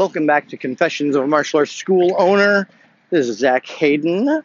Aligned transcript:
Welcome 0.00 0.24
back 0.24 0.48
to 0.48 0.56
Confessions 0.56 1.14
of 1.14 1.24
a 1.24 1.26
Martial 1.26 1.58
Arts 1.58 1.72
School 1.72 2.16
Owner. 2.16 2.66
This 3.10 3.28
is 3.28 3.36
Zach 3.36 3.66
Hayden, 3.66 4.42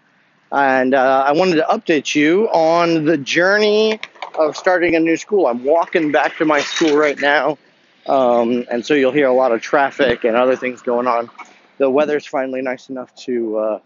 and 0.51 0.93
uh, 0.93 1.23
I 1.25 1.31
wanted 1.31 1.55
to 1.55 1.65
update 1.69 2.13
you 2.13 2.49
on 2.49 3.05
the 3.05 3.17
journey 3.17 4.01
of 4.37 4.57
starting 4.57 4.97
a 4.97 4.99
new 4.99 5.15
school. 5.15 5.47
I'm 5.47 5.63
walking 5.63 6.11
back 6.11 6.35
to 6.39 6.45
my 6.45 6.59
school 6.59 6.97
right 6.97 7.17
now, 7.17 7.57
um, 8.05 8.65
and 8.69 8.85
so 8.85 8.95
you'll 8.95 9.13
hear 9.13 9.27
a 9.27 9.33
lot 9.33 9.53
of 9.53 9.61
traffic 9.61 10.25
and 10.25 10.35
other 10.35 10.57
things 10.57 10.81
going 10.81 11.07
on. 11.07 11.29
The 11.77 11.89
weather's 11.89 12.25
finally 12.25 12.61
nice 12.61 12.89
enough 12.89 13.15
to 13.23 13.57
uh, 13.57 13.79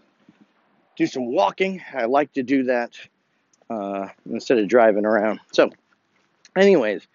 do 0.96 1.06
some 1.06 1.32
walking. 1.32 1.80
I 1.94 2.06
like 2.06 2.32
to 2.32 2.42
do 2.42 2.64
that 2.64 2.98
uh, 3.70 4.08
instead 4.28 4.58
of 4.58 4.66
driving 4.66 5.06
around. 5.06 5.38
So, 5.52 5.70
anyways, 6.56 7.06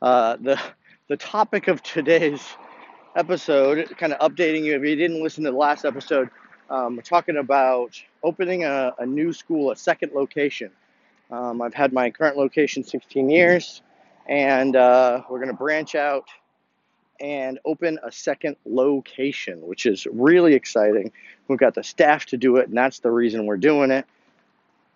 uh, 0.00 0.36
the 0.36 0.60
the 1.08 1.16
topic 1.16 1.66
of 1.66 1.82
today's 1.82 2.40
episode, 3.16 3.92
kind 3.96 4.12
of 4.12 4.30
updating 4.30 4.62
you 4.62 4.76
if 4.76 4.82
you 4.82 4.94
didn't 4.94 5.22
listen 5.22 5.42
to 5.44 5.50
the 5.50 5.56
last 5.56 5.84
episode, 5.84 6.28
um, 6.68 6.96
we're 6.96 7.02
talking 7.02 7.38
about 7.38 8.00
opening 8.22 8.64
a, 8.64 8.92
a, 8.98 9.06
new 9.06 9.32
school, 9.32 9.70
a 9.70 9.76
second 9.76 10.12
location. 10.12 10.70
Um, 11.30 11.62
I've 11.62 11.74
had 11.74 11.92
my 11.92 12.10
current 12.10 12.36
location 12.36 12.84
16 12.84 13.30
years, 13.30 13.82
and 14.28 14.76
uh, 14.76 15.22
we're 15.30 15.38
going 15.38 15.50
to 15.50 15.56
branch 15.56 15.94
out 15.94 16.28
and 17.18 17.58
open 17.64 17.98
a 18.04 18.12
second 18.12 18.56
location, 18.66 19.62
which 19.62 19.86
is 19.86 20.06
really 20.12 20.54
exciting. 20.54 21.10
We've 21.48 21.58
got 21.58 21.74
the 21.74 21.82
staff 21.82 22.26
to 22.26 22.36
do 22.36 22.56
it, 22.56 22.68
and 22.68 22.76
that's 22.76 22.98
the 22.98 23.10
reason 23.10 23.46
we're 23.46 23.56
doing 23.56 23.90
it. 23.90 24.04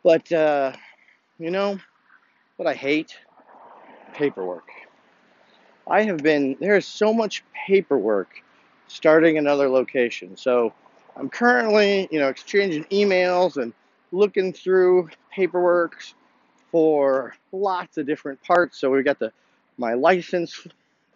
But, 0.02 0.30
uh, 0.30 0.72
you 1.38 1.50
know, 1.50 1.78
what 2.56 2.68
I 2.68 2.74
hate? 2.74 3.16
Paperwork. 4.12 4.68
I 5.91 6.02
have 6.05 6.19
been, 6.19 6.56
there 6.60 6.77
is 6.77 6.86
so 6.86 7.12
much 7.12 7.42
paperwork 7.66 8.42
starting 8.86 9.38
another 9.38 9.69
location. 9.69 10.36
So 10.36 10.72
I'm 11.16 11.28
currently, 11.28 12.08
you 12.12 12.20
know, 12.20 12.28
exchanging 12.28 12.84
emails 12.84 13.60
and 13.60 13.72
looking 14.12 14.52
through 14.52 15.10
paperwork 15.32 16.00
for 16.70 17.34
lots 17.52 17.98
of 17.98 18.06
different 18.06 18.41
parts. 18.42 18.78
So 18.78 18.91
we've 18.91 19.05
got 19.05 19.19
the 19.19 19.32
my 19.78 19.94
license 19.94 20.66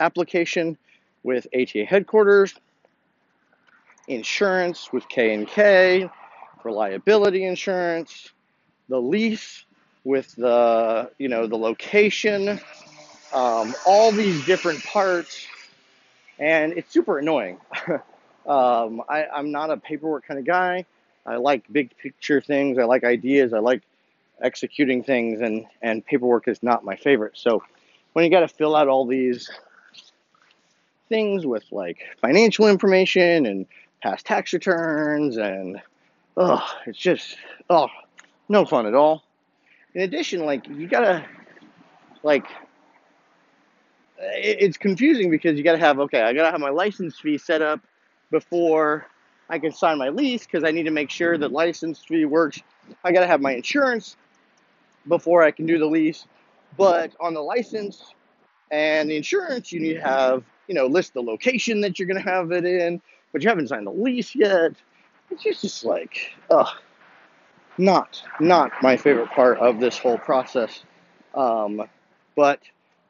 application 0.01 0.77
with 1.23 1.47
ATA 1.55 1.85
headquarters, 1.85 2.55
insurance 4.09 4.93
with 4.93 5.09
K 5.09 5.35
and 5.35 5.47
K, 5.47 6.09
reliability 6.65 7.45
insurance, 7.45 8.31
the 8.89 9.01
lease 9.01 9.65
with 10.03 10.35
the 10.37 11.11
you 11.19 11.29
know 11.29 11.47
the 11.47 11.57
location, 11.57 12.61
um, 13.35 13.75
all 13.85 14.13
these 14.13 14.45
different 14.47 14.83
parts, 14.85 15.47
and 16.39 16.73
it's 16.73 16.93
super 16.93 17.19
annoying. 17.19 17.59
um, 18.47 19.03
I, 19.09 19.27
I'm 19.35 19.51
not 19.51 19.71
a 19.71 19.77
paperwork 19.77 20.27
kind 20.27 20.39
of 20.39 20.47
guy. 20.47 20.87
I 21.27 21.37
like 21.37 21.65
big 21.73 21.97
picture 21.99 22.41
things. 22.41 22.79
I 22.79 22.85
like 22.85 23.03
ideas. 23.03 23.53
I 23.53 23.59
like 23.59 23.83
executing 24.41 25.03
things, 25.03 25.41
and, 25.41 25.67
and 25.83 26.05
paperwork 26.07 26.49
is 26.49 26.63
not 26.63 26.85
my 26.85 26.97
favorite. 26.97 27.33
So 27.37 27.63
when 28.13 28.25
you 28.25 28.31
got 28.31 28.41
to 28.41 28.49
fill 28.49 28.77
out 28.77 28.89
all 28.89 29.07
these 29.07 29.51
things 31.09 31.45
with 31.45 31.65
like 31.71 31.99
financial 32.21 32.69
information 32.69 33.47
and 33.47 33.67
past 34.01 34.27
tax 34.27 34.53
returns, 34.53 35.37
and 35.37 35.83
oh, 36.37 36.65
it's 36.87 36.99
just 36.99 37.37
oh, 37.69 37.89
no 38.49 38.65
fun 38.65 38.87
at 38.87 38.95
all. 38.95 39.25
In 39.95 40.03
addition, 40.03 40.45
like 40.45 40.69
you 40.69 40.87
gotta 40.87 41.25
like 42.23 42.47
it's 44.33 44.77
confusing 44.77 45.31
because 45.31 45.57
you 45.57 45.65
got 45.65 45.73
to 45.73 45.79
have 45.79 45.99
okay, 46.01 46.23
I 46.23 46.33
got 46.33 46.45
to 46.45 46.51
have 46.51 46.61
my 46.61 46.71
license 46.71 47.19
fee 47.19 47.39
set 47.39 47.63
up 47.63 47.81
before 48.31 49.07
I 49.49 49.59
can 49.59 49.73
sign 49.73 49.99
my 49.99 50.09
lease 50.09 50.47
because 50.47 50.65
I 50.65 50.71
need 50.71 50.85
to 50.85 50.91
make 50.91 51.11
sure 51.11 51.37
that 51.39 51.53
license 51.53 52.01
fee 52.01 52.25
works. 52.25 52.61
I 53.03 53.13
got 53.13 53.21
to 53.21 53.27
have 53.27 53.41
my 53.41 53.53
insurance 53.53 54.17
before 55.09 55.43
I 55.43 55.51
can 55.51 55.67
do 55.67 55.79
the 55.79 55.87
lease. 55.87 56.27
But 56.77 57.13
on 57.21 57.35
the 57.35 57.41
license 57.41 58.15
and 58.71 59.11
the 59.11 59.17
insurance, 59.17 59.73
you 59.73 59.81
need 59.81 59.95
to 59.95 60.01
have 60.01 60.45
you 60.67 60.75
know 60.75 60.87
list 60.87 61.15
the 61.15 61.23
location 61.23 61.81
that 61.83 61.99
you're 61.99 62.09
going 62.09 62.23
to 62.23 62.31
have 62.31 62.53
it 62.53 62.65
in, 62.65 63.01
but 63.33 63.43
you 63.43 63.49
haven't 63.49 63.69
signed 63.69 63.87
the 63.87 63.93
lease 63.93 64.35
yet. 64.35 64.73
It's 65.31 65.43
just, 65.43 65.63
just 65.63 65.85
like, 65.85 66.33
ugh, 66.51 66.69
not 67.79 68.23
not 68.41 68.73
my 68.83 68.97
favorite 68.97 69.31
part 69.31 69.59
of 69.59 69.81
this 69.81 69.99
whole 69.99 70.19
process. 70.19 70.83
Um, 71.35 71.83
but 72.37 72.61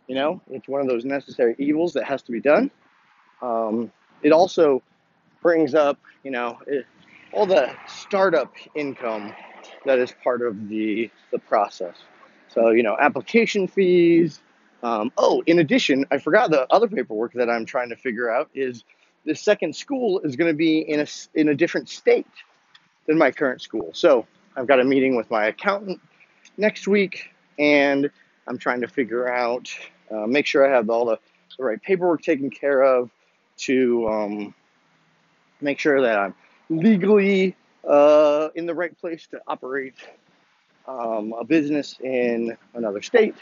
you 0.06 0.14
know, 0.14 0.40
it's 0.50 0.68
one 0.68 0.80
of 0.80 0.88
those 0.88 1.04
necessary 1.04 1.54
evils 1.58 1.92
that 1.94 2.04
has 2.04 2.22
to 2.22 2.32
be 2.32 2.40
done. 2.40 2.70
Um, 3.42 3.90
it 4.22 4.32
also 4.32 4.82
brings 5.42 5.74
up, 5.74 5.98
you 6.22 6.30
know, 6.30 6.58
it, 6.66 6.86
all 7.32 7.46
the 7.46 7.70
startup 7.86 8.52
income 8.74 9.34
that 9.84 9.98
is 9.98 10.14
part 10.22 10.42
of 10.42 10.68
the 10.68 11.10
the 11.30 11.38
process. 11.38 11.96
So, 12.48 12.70
you 12.70 12.82
know, 12.82 12.96
application 12.98 13.66
fees. 13.66 14.40
Um, 14.82 15.10
oh, 15.16 15.42
in 15.46 15.58
addition, 15.58 16.04
I 16.10 16.18
forgot 16.18 16.50
the 16.50 16.70
other 16.72 16.88
paperwork 16.88 17.32
that 17.34 17.48
I'm 17.48 17.64
trying 17.64 17.88
to 17.88 17.96
figure 17.96 18.30
out 18.30 18.50
is 18.54 18.84
the 19.24 19.34
second 19.34 19.74
school 19.74 20.20
is 20.20 20.36
going 20.36 20.50
to 20.50 20.56
be 20.56 20.78
in 20.80 21.00
a 21.00 21.06
in 21.34 21.48
a 21.48 21.54
different 21.54 21.88
state 21.88 22.26
than 23.06 23.18
my 23.18 23.30
current 23.30 23.62
school. 23.62 23.90
So, 23.94 24.26
I've 24.56 24.66
got 24.66 24.80
a 24.80 24.84
meeting 24.84 25.16
with 25.16 25.30
my 25.30 25.46
accountant 25.46 26.00
next 26.56 26.86
week, 26.86 27.30
and 27.58 28.10
I'm 28.46 28.58
trying 28.58 28.82
to 28.82 28.88
figure 28.88 29.28
out 29.28 29.68
uh, 30.10 30.26
make 30.26 30.46
sure 30.46 30.66
I 30.66 30.74
have 30.74 30.90
all 30.90 31.06
the, 31.06 31.18
the, 31.58 31.64
right 31.64 31.82
paperwork 31.82 32.22
taken 32.22 32.50
care 32.50 32.82
of 32.82 33.10
to 33.56 34.08
um, 34.08 34.54
make 35.60 35.78
sure 35.78 36.00
that 36.00 36.18
I'm 36.18 36.34
legally 36.68 37.56
uh, 37.88 38.48
in 38.54 38.66
the 38.66 38.74
right 38.74 38.96
place 38.98 39.26
to 39.28 39.40
operate 39.46 39.94
um, 40.86 41.34
a 41.38 41.44
business 41.44 41.98
in 42.02 42.56
another 42.74 43.02
state. 43.02 43.34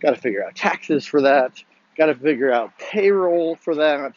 Got 0.00 0.14
to 0.14 0.20
figure 0.20 0.44
out 0.44 0.54
taxes 0.54 1.04
for 1.06 1.20
that. 1.22 1.62
Got 1.96 2.06
to 2.06 2.14
figure 2.14 2.52
out 2.52 2.78
payroll 2.78 3.56
for 3.56 3.74
that. 3.74 4.14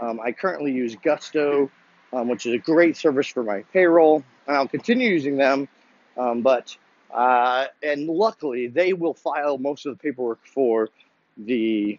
Um, 0.00 0.20
I 0.20 0.32
currently 0.32 0.72
use 0.72 0.96
Gusto, 1.02 1.70
um, 2.12 2.28
which 2.28 2.46
is 2.46 2.54
a 2.54 2.58
great 2.58 2.96
service 2.96 3.26
for 3.26 3.42
my 3.42 3.62
payroll, 3.72 4.22
and 4.46 4.56
I'll 4.56 4.68
continue 4.68 5.08
using 5.08 5.36
them. 5.36 5.68
Um, 6.16 6.42
but 6.42 6.76
uh, 7.12 7.66
and 7.82 8.06
luckily, 8.08 8.66
they 8.66 8.92
will 8.92 9.14
file 9.14 9.58
most 9.58 9.86
of 9.86 9.96
the 9.96 10.02
paperwork 10.02 10.40
for 10.46 10.90
the 11.36 11.98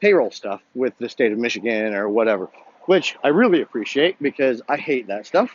payroll 0.00 0.30
stuff 0.30 0.62
with 0.74 0.92
the 0.98 1.08
state 1.08 1.32
of 1.32 1.38
Michigan 1.38 1.94
or 1.94 2.08
whatever, 2.08 2.48
which 2.86 3.16
I 3.22 3.28
really 3.28 3.62
appreciate 3.62 4.20
because 4.20 4.60
I 4.68 4.76
hate 4.76 5.06
that 5.06 5.26
stuff. 5.26 5.54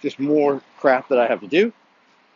Just 0.00 0.18
more 0.18 0.62
crap 0.78 1.08
that 1.08 1.18
I 1.18 1.26
have 1.26 1.40
to 1.40 1.48
do. 1.48 1.72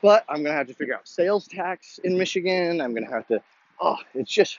But 0.02 0.25
I'm 0.28 0.42
going 0.42 0.52
to 0.52 0.58
have 0.58 0.66
to 0.66 0.75
figure 0.75 0.94
out 0.94 1.08
sales 1.08 1.49
tax 1.49 1.99
in 2.05 2.19
Michigan. 2.19 2.81
I'm 2.81 2.93
going 2.93 3.06
to 3.06 3.12
have 3.12 3.26
to, 3.28 3.40
oh, 3.81 3.96
it's 4.12 4.31
just 4.31 4.58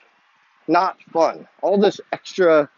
not 0.66 1.00
fun. 1.12 1.46
All 1.62 1.78
this 1.78 2.00
extra, 2.12 2.68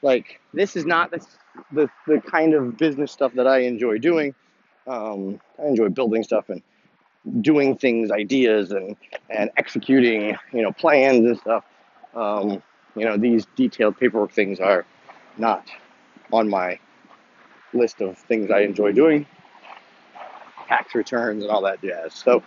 like, 0.00 0.40
this 0.54 0.76
is 0.76 0.86
not 0.86 1.10
the, 1.10 1.26
the, 1.72 1.90
the 2.06 2.20
kind 2.20 2.54
of 2.54 2.78
business 2.78 3.12
stuff 3.12 3.34
that 3.34 3.46
I 3.46 3.58
enjoy 3.58 3.98
doing. 3.98 4.34
Um, 4.86 5.40
I 5.62 5.66
enjoy 5.66 5.88
building 5.88 6.22
stuff 6.22 6.48
and 6.48 6.62
doing 7.40 7.76
things, 7.76 8.10
ideas, 8.10 8.70
and 8.70 8.96
and 9.30 9.50
executing, 9.56 10.36
you 10.52 10.62
know, 10.62 10.72
plans 10.72 11.26
and 11.26 11.38
stuff. 11.38 11.64
Um, 12.14 12.62
you 12.94 13.04
know, 13.04 13.16
these 13.16 13.46
detailed 13.56 13.98
paperwork 13.98 14.32
things 14.32 14.60
are 14.60 14.84
not 15.36 15.68
on 16.32 16.48
my 16.48 16.78
list 17.72 18.00
of 18.00 18.16
things 18.16 18.50
I 18.50 18.60
enjoy 18.60 18.92
doing. 18.92 19.26
Tax 20.68 20.94
returns 20.94 21.42
and 21.42 21.50
all 21.50 21.62
that 21.62 21.80
jazz. 21.82 22.14
So, 22.14 22.42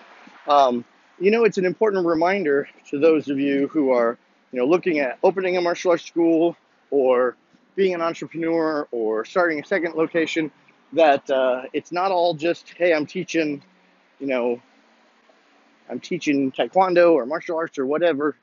um, 0.48 0.86
you 1.20 1.32
know, 1.32 1.44
it's 1.44 1.58
an 1.58 1.66
important 1.66 2.06
reminder 2.06 2.68
to 2.90 3.00
those 3.00 3.30
of 3.30 3.40
you 3.40 3.68
who 3.68 3.92
are, 3.92 4.18
you 4.52 4.60
know, 4.60 4.66
looking 4.66 5.00
at 5.00 5.20
opening 5.24 5.58
a 5.58 5.62
martial 5.62 5.92
arts 5.92 6.06
school 6.06 6.56
or 6.92 7.36
being 7.76 7.94
an 7.94 8.02
entrepreneur 8.02 8.88
or 8.92 9.26
starting 9.26 9.60
a 9.60 9.66
second 9.66 9.96
location 9.96 10.52
that 10.94 11.30
uh, 11.30 11.64
it's 11.74 11.92
not 11.92 12.12
all 12.12 12.34
just, 12.34 12.74
hey, 12.78 12.94
I'm 12.94 13.06
teaching, 13.06 13.62
you 14.20 14.28
know, 14.28 14.62
I'm 15.90 16.00
teaching 16.00 16.52
taekwondo 16.52 17.14
or 17.14 17.26
martial 17.26 17.58
arts 17.58 17.78
or 17.78 17.86
whatever, 17.86 18.36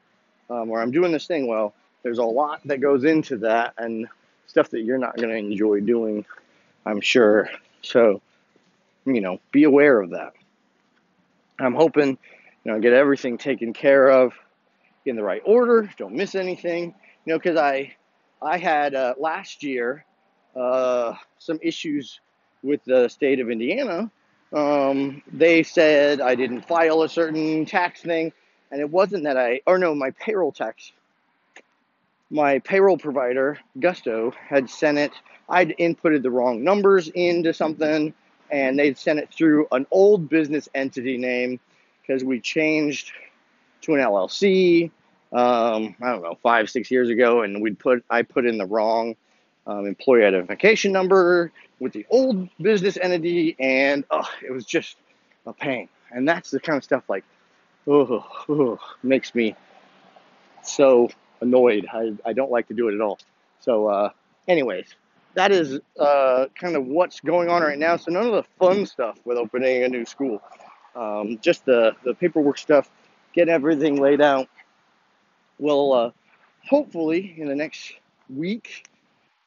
um, 0.50 0.70
or 0.70 0.80
I'm 0.80 0.90
doing 0.90 1.12
this 1.12 1.26
thing, 1.26 1.46
well, 1.46 1.74
there's 2.02 2.18
a 2.18 2.24
lot 2.24 2.60
that 2.66 2.80
goes 2.80 3.04
into 3.04 3.38
that 3.38 3.74
and 3.78 4.08
stuff 4.46 4.70
that 4.70 4.82
you're 4.82 4.98
not 4.98 5.16
going 5.16 5.30
to 5.30 5.36
enjoy 5.36 5.80
doing 5.80 6.24
I'm 6.86 7.00
sure. 7.00 7.48
So, 7.82 8.20
you 9.06 9.20
know, 9.20 9.40
be 9.52 9.64
aware 9.64 10.00
of 10.00 10.10
that. 10.10 10.34
I'm 11.58 11.74
hoping, 11.74 12.18
you 12.64 12.72
know, 12.72 12.80
get 12.80 12.92
everything 12.92 13.38
taken 13.38 13.72
care 13.72 14.08
of 14.10 14.32
in 15.06 15.16
the 15.16 15.22
right 15.22 15.42
order. 15.44 15.90
Don't 15.96 16.14
miss 16.14 16.34
anything. 16.34 16.94
You 17.24 17.32
know, 17.32 17.38
because 17.38 17.56
I, 17.56 17.94
I 18.42 18.58
had 18.58 18.94
uh, 18.94 19.14
last 19.18 19.62
year 19.62 20.04
uh, 20.56 21.14
some 21.38 21.58
issues 21.62 22.20
with 22.62 22.84
the 22.84 23.08
state 23.08 23.40
of 23.40 23.50
Indiana. 23.50 24.10
Um, 24.52 25.22
they 25.32 25.62
said 25.62 26.20
I 26.20 26.34
didn't 26.34 26.62
file 26.62 27.02
a 27.02 27.08
certain 27.08 27.66
tax 27.66 28.02
thing, 28.02 28.32
and 28.70 28.80
it 28.80 28.90
wasn't 28.90 29.24
that 29.24 29.36
I, 29.36 29.60
or 29.66 29.78
no, 29.78 29.94
my 29.94 30.10
payroll 30.12 30.52
tax. 30.52 30.92
My 32.30 32.58
payroll 32.60 32.98
provider, 32.98 33.58
Gusto, 33.78 34.32
had 34.48 34.68
sent 34.70 34.98
it. 34.98 35.12
I'd 35.48 35.76
inputted 35.78 36.22
the 36.22 36.30
wrong 36.30 36.64
numbers 36.64 37.08
into 37.08 37.52
something, 37.52 38.14
and 38.50 38.78
they'd 38.78 38.98
sent 38.98 39.18
it 39.18 39.32
through 39.32 39.66
an 39.72 39.86
old 39.90 40.28
business 40.28 40.68
entity 40.74 41.18
name 41.18 41.60
because 42.00 42.24
we 42.24 42.40
changed 42.40 43.12
to 43.82 43.94
an 43.94 44.00
LLC. 44.00 44.90
Um, 45.32 45.96
I 46.00 46.12
don't 46.12 46.22
know, 46.22 46.38
five, 46.42 46.70
six 46.70 46.90
years 46.90 47.08
ago, 47.08 47.42
and 47.42 47.60
we'd 47.60 47.78
put 47.78 48.04
I 48.08 48.22
put 48.22 48.46
in 48.46 48.58
the 48.58 48.66
wrong 48.66 49.16
um, 49.66 49.86
employee 49.86 50.24
identification 50.24 50.92
number 50.92 51.52
with 51.80 51.92
the 51.92 52.06
old 52.10 52.48
business 52.60 52.96
entity, 53.00 53.56
and 53.58 54.04
oh, 54.10 54.28
it 54.46 54.52
was 54.52 54.64
just 54.64 54.96
a 55.46 55.52
pain. 55.52 55.88
And 56.10 56.28
that's 56.28 56.50
the 56.50 56.60
kind 56.60 56.76
of 56.76 56.84
stuff 56.84 57.04
like, 57.08 57.24
oh, 57.86 58.24
oh 58.48 58.78
makes 59.02 59.34
me 59.34 59.56
so 60.62 61.10
annoyed. 61.40 61.86
I, 61.92 62.14
I 62.24 62.32
don't 62.32 62.50
like 62.50 62.68
to 62.68 62.74
do 62.74 62.88
it 62.88 62.94
at 62.94 63.00
all. 63.00 63.18
So, 63.60 63.88
uh, 63.88 64.10
anyways, 64.48 64.94
that 65.34 65.52
is 65.52 65.80
uh, 65.98 66.46
kind 66.54 66.76
of 66.76 66.86
what's 66.86 67.20
going 67.20 67.48
on 67.48 67.62
right 67.62 67.78
now. 67.78 67.96
So, 67.96 68.10
none 68.12 68.26
of 68.26 68.32
the 68.32 68.44
fun 68.58 68.86
stuff 68.86 69.18
with 69.24 69.38
opening 69.38 69.84
a 69.84 69.88
new 69.88 70.04
school, 70.04 70.42
um, 70.94 71.38
just 71.40 71.64
the, 71.64 71.96
the 72.04 72.14
paperwork 72.14 72.58
stuff, 72.58 72.90
get 73.32 73.48
everything 73.48 74.00
laid 74.00 74.20
out. 74.20 74.48
Will 75.58 75.92
uh, 75.92 76.10
hopefully 76.68 77.34
in 77.36 77.48
the 77.48 77.54
next 77.54 77.92
week 78.28 78.88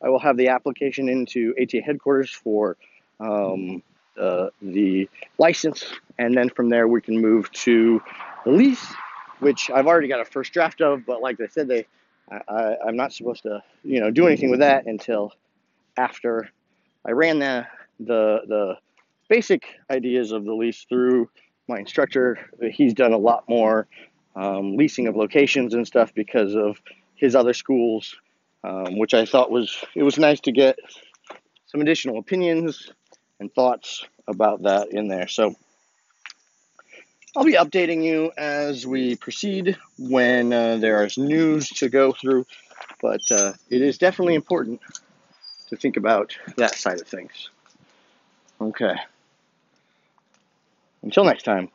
I 0.02 0.10
will 0.10 0.20
have 0.20 0.38
the 0.38 0.50
application 0.50 1.10
into 1.10 1.54
ATA 1.62 1.82
headquarters 1.82 2.32
for 2.32 2.78
um, 3.20 3.82
uh, 4.20 4.50
the 4.62 5.10
license, 5.38 5.86
and 6.18 6.36
then 6.36 6.50
from 6.50 6.70
there 6.70 6.88
we 6.88 7.02
can 7.02 7.20
move 7.20 7.52
to 7.52 8.02
the 8.46 8.52
lease, 8.52 8.86
which 9.40 9.70
I've 9.72 9.88
already 9.88 10.08
got 10.08 10.22
a 10.22 10.26
first 10.26 10.54
draft 10.54 10.82
of. 10.82 11.06
But 11.06 11.22
like 11.22 11.40
I 11.42 11.48
said, 11.48 11.68
they 11.68 11.86
I, 12.30 12.76
am 12.88 12.96
not 12.96 13.14
supposed 13.14 13.44
to 13.44 13.64
you 13.84 14.00
know 14.00 14.12
do 14.12 14.28
anything 14.28 14.52
with 14.52 14.60
that 14.60 14.86
until 14.86 15.34
after 15.98 16.50
I 17.06 17.12
ran 17.12 17.40
the 17.40 17.68
the 18.00 18.42
the 18.48 18.78
basic 19.30 19.66
ideas 19.90 20.32
of 20.32 20.46
the 20.46 20.54
lease 20.54 20.86
through 20.88 21.30
my 21.68 21.80
instructor. 21.80 22.40
He's 22.72 22.94
done 22.94 23.14
a 23.14 23.18
lot 23.18 23.48
more 23.50 23.88
um, 24.36 24.78
leasing 24.78 25.08
of 25.08 25.16
locations 25.16 25.74
and 25.74 25.86
stuff 25.86 26.14
because 26.14 26.56
of 26.56 26.82
his 27.16 27.36
other 27.36 27.54
schools 27.54 28.16
um, 28.68 28.98
which 28.98 29.14
I 29.14 29.26
thought 29.26 29.50
was 29.50 29.84
it 29.96 30.04
was 30.04 30.18
nice 30.18 30.42
to 30.42 30.52
get 30.52 30.78
some 31.68 31.82
additional 31.82 32.18
opinions 32.20 32.92
and 33.40 33.54
thoughts 33.54 34.06
about 34.28 34.64
that 34.64 34.90
in 34.92 35.08
there. 35.08 35.28
So 35.28 35.56
I'll 37.36 37.46
be 37.46 37.54
updating 37.54 38.04
you 38.04 38.32
as 38.38 38.86
we 38.86 39.16
proceed 39.16 39.78
when 39.98 40.52
uh, 40.52 40.78
there 40.78 41.06
is 41.06 41.18
news 41.18 41.70
to 41.70 41.88
go 41.88 42.12
through, 42.12 42.46
but 43.02 43.22
uh, 43.32 43.54
it 43.70 43.82
is 43.82 43.98
definitely 43.98 44.36
important 44.36 44.82
to 45.70 45.76
think 45.78 45.96
about 45.98 46.36
that 46.58 46.76
side 46.76 47.00
of 47.00 47.08
things. 47.08 47.50
Okay. 48.60 48.96
Until 51.04 51.24
next 51.24 51.44
time, 51.44 51.70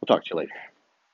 we'll 0.00 0.06
talk 0.06 0.24
to 0.24 0.30
you 0.30 0.38
later. 0.38 0.54